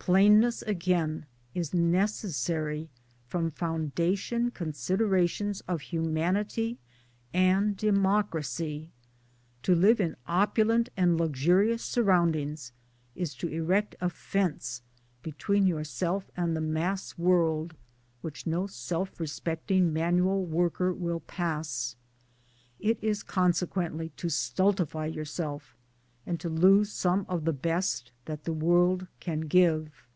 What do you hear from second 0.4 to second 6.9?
again is necessary from foundation con siderations of humanity